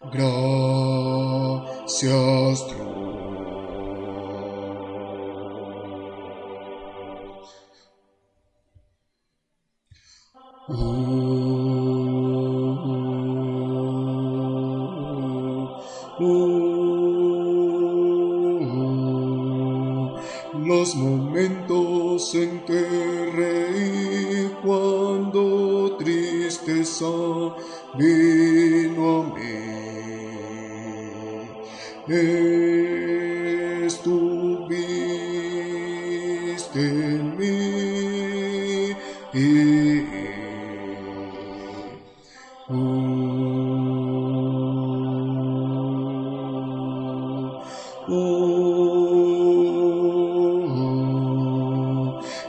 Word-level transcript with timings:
Gracias 0.00 1.56
Dios. 2.68 2.96
los 20.66 20.96
momentos 20.96 22.34
en 22.34 22.64
que 22.64 23.30
reí 23.32 24.50
cuando 24.64 25.96
tristeza 26.66 27.06
vino 27.94 29.20
a 29.20 29.22
mí. 29.34 29.46
Estuviste 33.86 36.80
en 36.80 37.38
mí. 37.38 37.76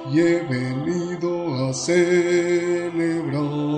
y 0.10 0.20
he 0.20 0.42
venido 0.44 1.68
a 1.68 1.74
celebrar 1.74 3.77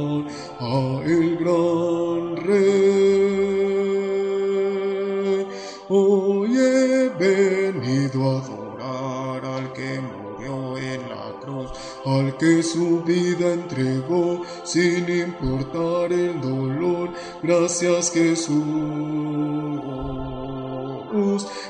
al 9.45 9.71
que 9.73 9.99
murió 9.99 10.77
en 10.77 11.09
la 11.09 11.33
cruz, 11.41 11.69
al 12.05 12.37
que 12.37 12.63
su 12.63 13.03
vida 13.03 13.51
entregó 13.53 14.41
sin 14.63 15.09
importar 15.09 16.13
el 16.13 16.39
dolor. 16.41 17.09
Gracias 17.41 18.11
Jesús. 18.11 18.59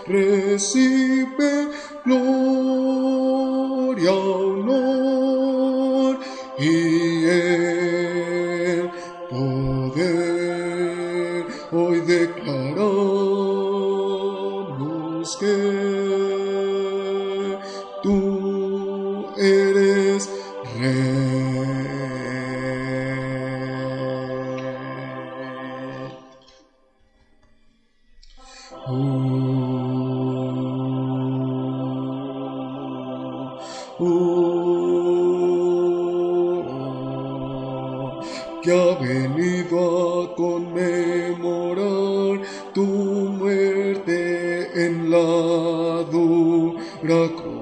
Recibe 0.06 1.70
gloria, 2.06 4.12
honor 4.12 6.20
y 6.58 7.24
el 7.26 8.92
poder. 9.30 10.40
Hoy 11.72 12.02
declaramos 12.02 12.90
que 15.38 16.39
Que 34.00 34.06
ha 38.72 38.96
venido 38.98 40.24
a 40.24 40.34
conmemorar 40.36 42.40
tu 42.74 42.86
muerte 42.86 44.86
en 44.86 45.12
la 45.12 46.04
dura 46.10 47.28
cruz. 47.36 47.60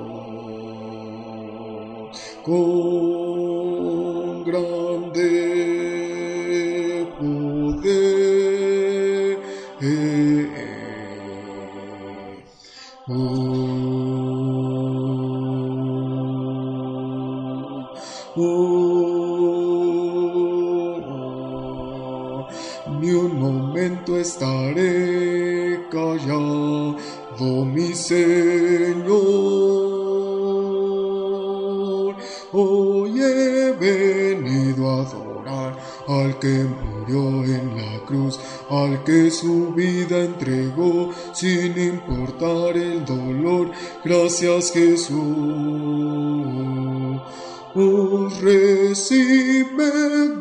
Con 2.43 4.43
grande 4.43 5.76
Ni 18.37 18.43
un 23.11 23.39
momento 23.39 24.15
estaré 24.15 25.87
callado, 25.89 27.65
mi 27.65 27.95
Señor. 27.95 29.07
Hoy 32.51 33.19
he 33.19 33.71
venido 33.71 34.87
a 34.87 35.01
adorar 35.01 35.75
al 36.07 36.37
que 36.37 36.63
murió 36.63 37.43
en 37.43 37.75
la 37.75 38.05
cruz, 38.05 38.39
al 38.69 39.03
que 39.03 39.31
su 39.31 39.73
vida 39.73 40.19
entregó 40.19 41.09
sin 41.33 41.75
importar 41.75 42.77
el 42.77 43.03
dolor. 43.03 43.71
Gracias 44.05 44.71
Jesús. 44.73 45.17
Oh, 47.79 48.27
recibe 48.41 49.91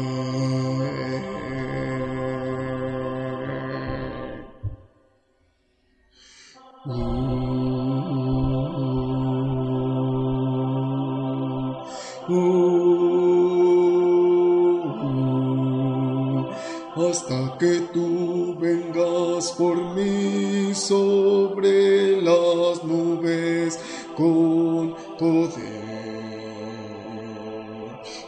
Hasta 16.96 17.56
que 17.58 17.82
tú 17.94 18.56
vengas 18.58 19.52
por 19.52 19.76
mí 19.94 20.74
sobre 20.74 22.20
las 22.20 22.82
nubes 22.82 23.78
con 24.16 24.96
poder. 25.16 25.86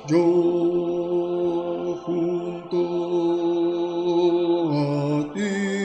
Yo 0.07 0.23
junto 2.05 2.79
a 4.75 5.33
ti. 5.35 5.79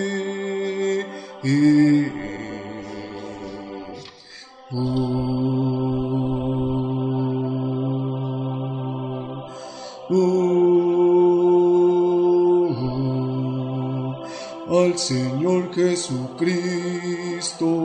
Al 14.67 14.97
Señor 14.97 15.73
Jesucristo, 15.73 16.51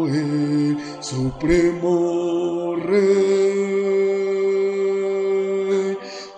el 0.07 0.79
supremo 1.01 2.77
Rey. 2.77 3.99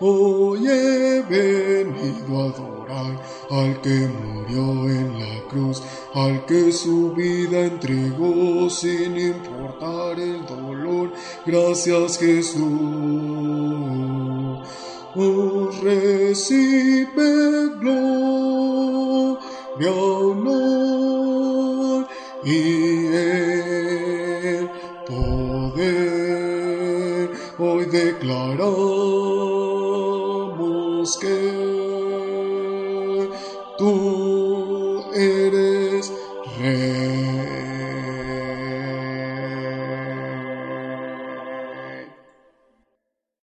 Hoy 0.01 0.67
he 0.67 1.23
venido 1.29 2.41
a 2.41 2.45
adorar 2.47 3.21
al 3.51 3.81
que 3.83 4.09
murió 4.09 4.89
en 4.89 5.19
la 5.19 5.43
cruz, 5.49 5.83
al 6.15 6.47
que 6.47 6.73
su 6.73 7.13
vida 7.13 7.67
entregó 7.67 8.71
sin 8.71 9.19
importar 9.19 10.19
el 10.19 10.47
dolor. 10.47 11.13
Gracias 11.45 12.19
Jesús. 12.19 12.61
Oh, 15.17 15.69
recibe 15.83 17.69
gloria, 17.81 19.41
mi 19.81 19.87
honor 19.87 20.47
y 22.45 23.07
el 23.07 24.69
poder. 25.07 26.11
Hoy 27.59 27.85
declaramos 27.87 28.69
que 31.19 31.39
tú 33.79 35.03
eres 35.15 36.13
rey. 36.59 37.20